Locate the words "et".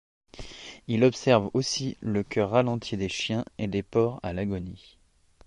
3.59-3.67